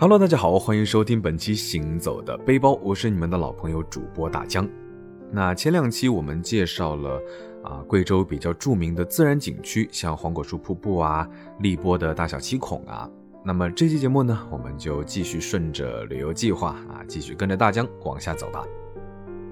[0.00, 4.64] Hello，大家好，欢迎收听本期行走的背包，我是你们的老朋友主播大江。
[5.32, 7.20] 那前两期我们介绍了
[7.64, 11.28] 啊贵州比较著名的自然景区，像黄果树瀑布啊、
[11.58, 13.10] 荔波的大小七孔啊。
[13.44, 18.64] 那么这期节目呢，我们就继续顺着旅游计划啊，继续跟着大江往下走吧。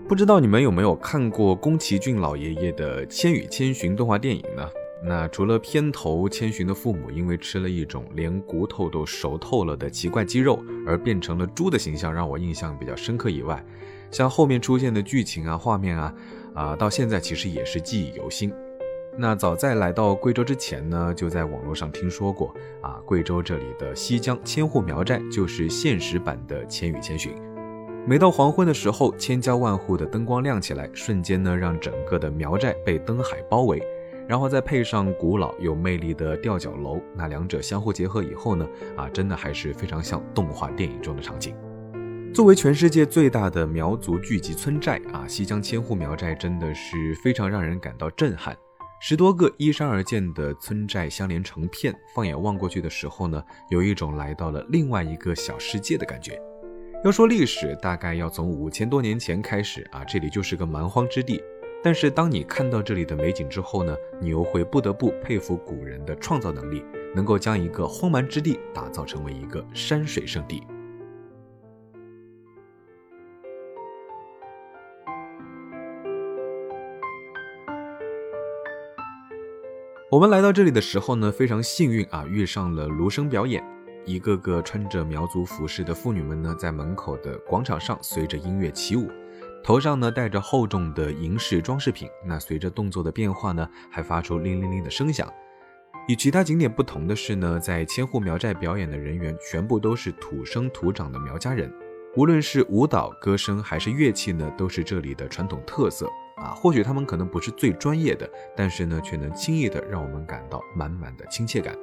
[0.07, 4.63] 不知道你们有没有看过宫崎骏老爷爷的《千与千寻》动画电影呢？
[5.03, 13.63] 那除了片头千寻的父母因为吃了一种连骨头都熟透了的奇怪鸡肉而变成了猪的形象让我印象比较深刻以外，
[14.11, 16.15] 像后面出现的剧情啊、画面啊，
[16.55, 18.53] 啊，到现在其实也是记忆犹新。
[19.19, 27.33] 那早在来到贵州之前呢，就在网络上听说过啊，贵州这里的西江千户苗寨就是现实版的《千与千寻》。
[28.07, 33.83] 每到黄昏的时候，千家万户的灯光亮起来，瞬间呢，让整个的苗寨被灯海包围。
[34.29, 41.55] 然后再配上古老有魅力的吊脚楼，那两者相互结合以后呢，啊，真的还是非常像动画电影中的场景。
[42.35, 48.55] 作为全世界最大的苗族聚集村寨啊，西江千户苗寨真的是非常让人感到震撼。
[49.01, 56.41] 十多个依山而建的村寨相连成片，放眼望过去的时候呢，有一种来到了另外一个小世界的感觉。
[57.05, 61.41] 要说历史，大概要从五千多年前开始啊，这里就是个蛮荒之地。
[61.87, 66.85] 但是当你看到这里的美景之后呢，你又会不得不佩服古人的创造能力，
[67.15, 70.65] 能够将一个荒蛮之地打造成为一个山水圣地。
[80.11, 83.63] 我们来到这里的时候呢，非常幸运啊，遇上了芦笙表演，
[84.05, 89.09] 一个个穿着苗族服饰的妇女们呢，在门口的广场上随着音乐起舞。
[89.67, 95.29] 头上呢戴着厚重的银饰装饰品，那随着动作的变化呢，还发出铃铃铃的声响。
[96.07, 101.69] 与其他景点不同的是呢，在千户苗寨表演的人员全部都是土生土长的苗家人，
[102.15, 106.55] 无论是舞蹈、歌声还是乐器呢，都是这里的传统特色啊。
[106.55, 111.75] 或许他们可能不是最专业的，但是呢，却能轻易的让我们感到满满的亲切感。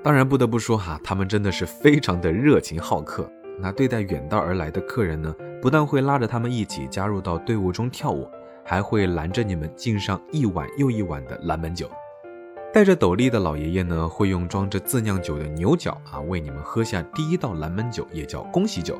[0.00, 3.28] 当然，不得不说哈，他们真的是非常的热情好客。
[3.58, 5.34] 那对待远道而来的客人呢？
[5.64, 8.28] 不但会拉着他们一起加入到队伍中跳舞，
[8.62, 11.90] 还会拦着你们敬上一碗又一碗的蓝门酒。
[12.70, 18.98] 戴着斗笠的老爷爷呢，会用装着自酿酒的牛角啊，为你们喝下第一道蓝门酒，也叫恭喜酒。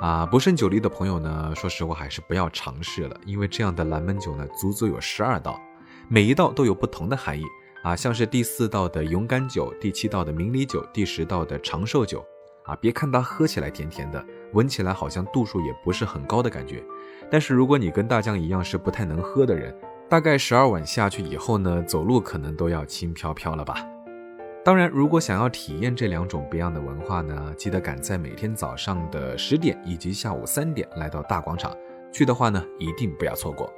[0.00, 5.60] 啊，不胜酒力的朋友呢，说实话还是不要尝试了，因为这样的蓝门酒呢，足足有十二道，
[6.08, 7.42] 每一道都有不同的含义
[7.84, 12.24] 啊，像是第四道的勇敢酒，第七道的明理酒，第十道的长寿酒。
[12.66, 16.82] 啊，别看它喝起来甜甜的，闻起来好像度数也不是很高的感觉。
[17.30, 19.74] 但是如果你跟大江一样是不太能喝的人，
[20.08, 23.76] 大概十二碗下去以后呢，走路可能都要轻飘飘了吧。
[24.64, 31.72] 当然，如果想要体验这两种不一样的文化呢，记得赶在每天早上的十点以及下午三点来到大广场。
[32.12, 33.72] 去的话呢，一定不要错过。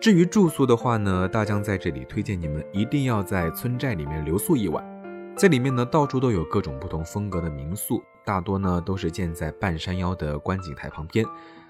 [0.00, 4.97] 至于住宿的话呢，大江在这里推荐你们一定要在村寨里面留宿一晚。
[5.38, 11.24] 在里面呢，到处都有各种不同风格的民宿，大多呢都是建在半山腰的观景台旁边。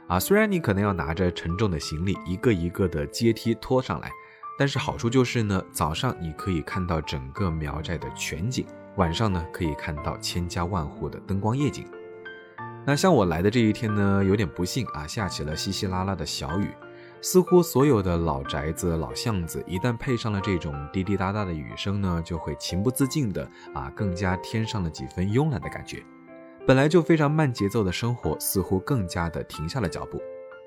[0.07, 4.11] 啊，虽然你可能要拿着沉重的行李一个一个的阶梯拖上来，
[4.59, 8.65] 但是好处就是呢，早上你可以看到整个苗寨的全景，
[8.97, 11.87] 晚上呢可以看到千家万户的灯光夜景。
[12.87, 16.71] 那像我来的这一天呢，有点不幸啊，下起了稀稀拉拉的小雨。
[17.21, 26.03] 似乎所有的老宅子、老巷子，一旦配上了这种滴滴答答的雨声呢，就会情不自禁的啊，更加添上了几分慵懒的感觉。
[26.67, 30.21] 本来就非常慢节奏的生活，似乎更加的停下了脚步。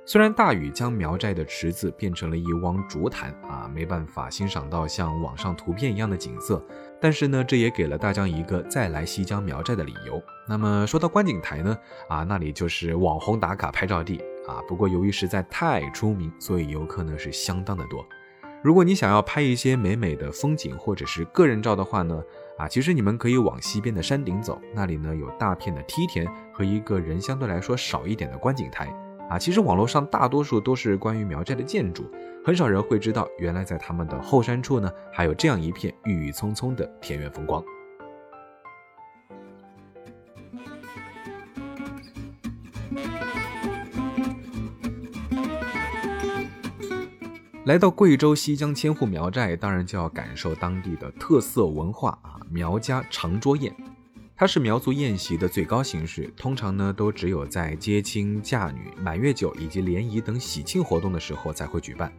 [0.04, 6.62] 虽然大雨将苗寨的池子变成了一汪浊潭啊，没办法欣赏到像网上图片一样的景色，
[7.00, 10.22] 但是呢，这也给了大江一个再来西江苗寨的理由。
[10.50, 11.78] 那么说到观景台呢，
[12.10, 14.20] 啊，那里就是网红打卡拍照地。
[14.48, 18.06] 啊，不过由于实在太出名，所以游客呢是相当的多。
[18.64, 22.22] 如果你想要拍一些美美的风景或者是个人照的话呢，
[22.58, 28.86] 啊，其实你们可以往西边的山顶走，那里呢有大片的梯田和一个人相对来说少一点的观景台。
[29.30, 32.04] 啊，其实网络上大多数都是关于苗寨的建筑，
[32.46, 37.64] 很少人会知道，原来在他们的后山处呢，还有这样一片郁郁葱葱的田园风光。
[47.66, 52.42] 来到贵州西江千户苗寨，当然就要感受当地的特色文化啊！
[52.50, 53.72] 苗家长桌宴，
[54.36, 62.12] 它是苗族宴席的最高形式，通常呢都只有在接亲、嫁女、满月酒以及联谊等喜庆活动的时候才会举办。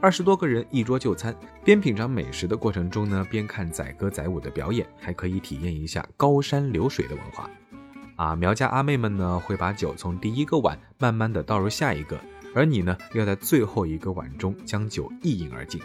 [0.00, 1.32] 二十多个人一桌就餐，
[1.64, 7.48] 边品尝美食的过程中呢，边看载歌载舞的表演，还可以体验一下高山流水的文化。
[8.16, 12.20] 啊，苗家阿妹们呢会把酒从第一个碗慢慢的倒入下一个，
[12.54, 15.80] 而你呢要在最后一个碗中将酒一饮而尽。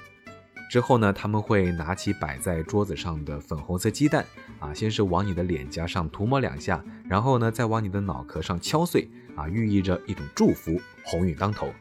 [0.71, 4.25] 之后呢，他们会拿起摆在桌子上的粉红色鸡蛋，
[4.59, 11.71] 啊，先是往你的脸颊上涂抹两下，然后呢再往你的脑壳上敲碎，啊，寓意着一种祝福，鸿运当头。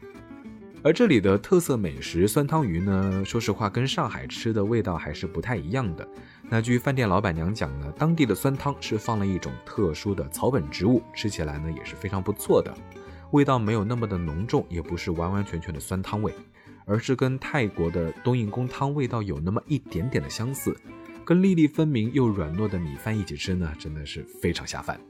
[0.84, 6.06] 而这里的特色美食酸汤鱼呢，说实话跟上海吃的味道还是不太一样的。
[6.50, 12.75] 那据饭店老板娘讲呢，当地的酸汤是放了一种特殊的草本植物，吃起来呢也是非常不错的，
[13.32, 16.34] 味道没有那么的浓重，也不是完完全全的酸汤味，
[16.84, 20.76] 而是跟泰国的冬阴功汤味道有那么一点点的相似，
[21.25, 25.00] 跟粒粒分明又软糯的米饭一起吃呢，真的是非常下饭。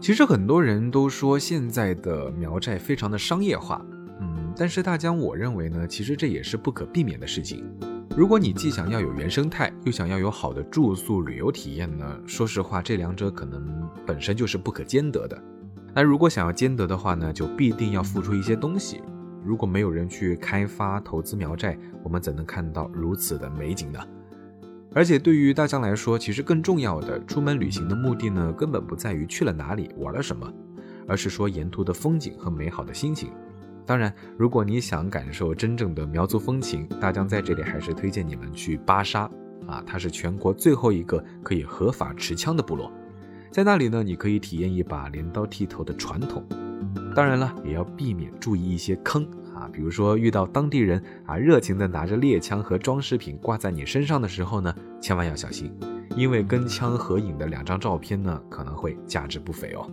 [0.00, 3.84] 其实很多人都说现在的苗寨非常的商业化，
[4.20, 7.64] 嗯，但是大江我认为呢，其实这也是不可避免的事情。
[8.16, 15.38] 如果你既想要有原生态，又想要有好的住宿旅游体验呢，说实话，这两者可能本身就是不可兼得的。
[15.94, 19.02] 那如果想要兼得的话呢，就必定要付出一些东西。
[19.44, 24.00] 如果没有人去开发投资苗寨，我们怎能看到如此的美景呢？
[24.94, 30.50] 而且对于大江来说，其实更重要的出门旅行的目的呢，根本不在于去了哪里玩了什么，
[31.06, 33.30] 而是说沿途的风景和美好的心情。
[33.86, 39.30] 当然，如果你想感受真正的苗族风情，大江在这里还是推荐你们去巴沙
[39.66, 42.92] 啊，它是全国最后一个可以合法持枪的部落，
[43.52, 46.44] 在那里呢，你可以体验一把镰刀剃头的传统。
[47.14, 49.26] 当然了，也要避免注意一些坑。
[49.54, 55.72] 啊，比如说遇到当地人啊，热情的拿着猎枪和装饰品挂在你身上的时候呢，千万要小心，
[56.14, 59.90] 因为跟枪合影的两张照片呢，可能会价值不菲哦。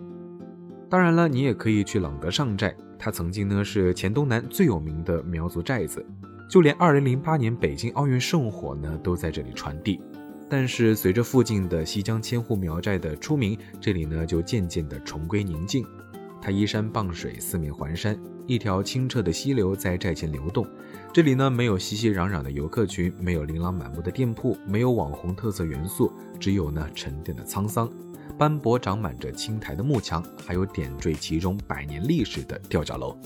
[0.94, 6.06] 当然了，你也可以去朗德上寨，它曾经呢是黔东南最有名的苗族寨子，
[6.48, 10.00] 就连2008年北京奥运圣火呢都在这里传递。
[10.48, 15.84] 但是随着附近的西江千户苗寨的出名，这里呢就渐渐的重归宁静。
[16.40, 18.16] 它依山傍水，四面环山。
[18.46, 20.64] 一条清澈的溪流在寨前流动，
[21.12, 27.90] 这里呢没有熙熙攘攘的游客群，没有琳琅满目的店铺，没有网红特色元素，只有呢沉淀的沧桑。
[28.38, 33.18] 斑驳长满着青苔的木墙，还有点缀其中百年历史的吊脚楼。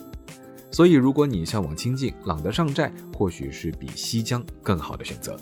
[0.70, 5.40] 所以，如果你向往清静，朗德上寨或许是比西江更好的选择。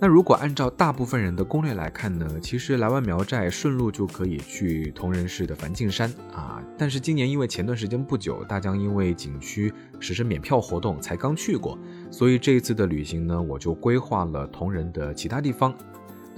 [0.00, 6.62] 那如果按照大部分人的攻略来看呢，其实来完苗寨顺路就可以去铜仁市的梵净山啊。
[6.78, 11.76] 但是今年因为前段时间不久，大疆因为景区实施免票活动才刚去过，
[12.12, 15.74] 所以这一次的旅行呢，我就规划了铜仁的其他地方。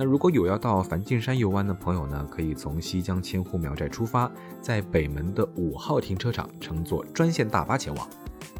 [0.00, 8.08] 那如果有要到梵净山游玩的朋友呢，可以从西江千户苗寨出发，在北门的五号停车场乘坐专线大巴前往。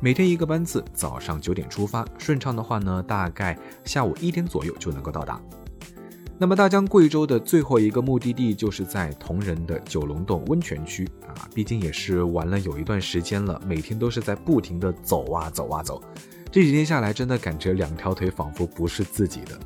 [0.03, 5.41] 每天一个班次，早上九点出发，顺畅的话呢，大概下午一点左右就能够到达。
[6.37, 16.03] 那么大江贵州的最后一个目的地就是在铜仁的九龙洞温泉区啊，毕竟也是玩了有一段时间了，每天都是在不停的走啊走啊走，
[16.53, 19.59] 这几天下来真的感觉两条腿仿佛不是自己的。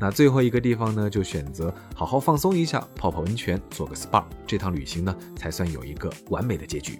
[0.00, 6.98] 那最后一个地方呢，就选择好好放松一下，泡泡温泉，做个 SPA，这趟旅行呢才算有一个完美的结局。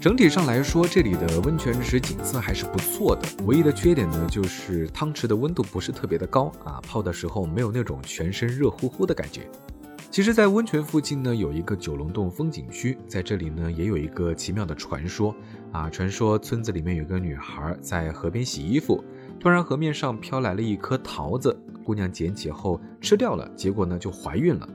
[0.00, 3.22] 整体上来说，这里的温泉池景色还是不错的。
[3.44, 9.42] 唯一的缺点呢，就是汤池的温度不是特别的高啊，泡的时候没有那种全身热乎乎的感觉。
[10.10, 15.34] 其实，在温泉附近呢，有一个九龙洞风景区，在这里呢，也有一个奇妙的传说
[15.70, 15.88] 啊。
[15.88, 19.02] 传说村子里面有个女孩在河边洗衣服，
[19.38, 24.68] 突然河面上飘来了一颗桃子，姑娘捡起后吃掉了，结果呢就怀孕了。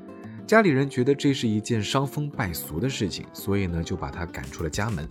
[0.46, 5.08] 家里人觉得这是一件伤风败俗的事情，所以呢就把他赶出了家门。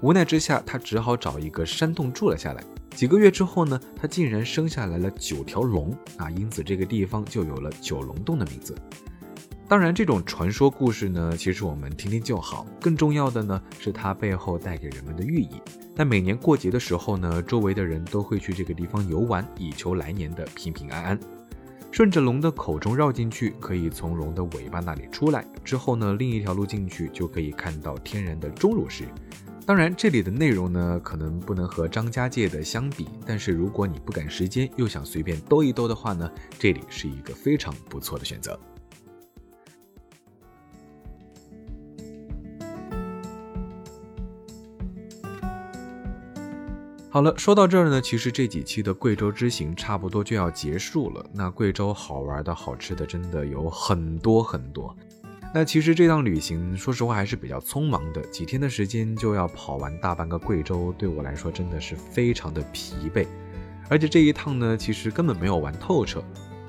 [0.00, 2.64] 无奈之下，他只好找一个山洞住了下来。
[2.90, 6.28] 几个月之后呢，他竟然生下来了九条龙啊！
[6.30, 8.74] 因此这个地方就有了九龙洞的名字。
[9.68, 12.66] 当然，这种传说故事呢，其实我们听听就好。
[12.80, 15.62] 更重要的呢，是它背后带给人们的寓意。
[15.94, 21.20] 那每年过节的时候呢，周围的人都会去这个地方游玩，以求来年的平平安安。
[21.92, 25.44] 顺着龙的口中绕进去，可以从龙的尾巴那里出来。
[25.64, 29.04] 之后呢，另一条路进去就可以看到天然的钟乳石。
[29.66, 33.08] 当然，这里的内容呢，可能不能和张家界的相比。
[33.26, 38.58] 但是如果你不赶时间，又想随便兜一兜的话呢，这里是一个非常不错的选择。
[47.12, 51.26] 好了，说到这儿呢，其实这几期的贵州之行差不多就要结束了。
[51.32, 54.96] 那贵州好玩的好吃的真的有很多很多。
[55.52, 63.26] 那其实这趟旅行，说实话还是比较匆忙的，几天的时间就要跑完大半个贵州，对我来说真的是非常的疲惫。
[63.88, 66.22] 而且这一趟呢，其实根本没有玩透彻，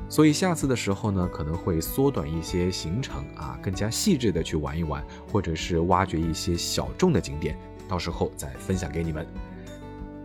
[0.09, 7.55] 所以下次的时候呢，可能会缩短一些行程啊，更加细致的去玩一玩，或者是挖掘一些小众的景点，
[7.87, 9.23] 到时候再分享给你们。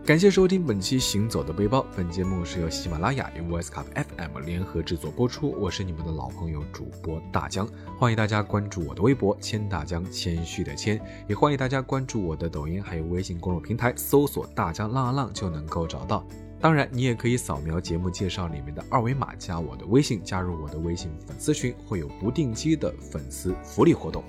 [0.07, 5.51] 感谢收听本期《行走的背包》，本节目是由喜马拉雅与 Voice Cup FM 联合制作播出。
[5.59, 7.67] 我是你们的老朋友主播大江，
[7.99, 10.97] 欢迎大家关注我的微博“谦大江”，谦虚的谦，
[11.27, 16.25] 也欢迎大家关注我的抖音还有微信公众平台，搜索“大江浪浪”就能够找到。
[16.61, 24.23] 当然，你也可以扫描节目介绍里面的二维码，加我的微信，加入我的微信粉丝群，会有不定期的粉丝福利活动。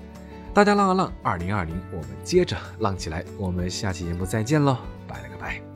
[0.53, 3.23] 大家浪啊浪，二零二零，我们接着浪起来！
[3.37, 4.75] 我们下期节目再见喽，
[5.07, 5.68] 拜了个拜。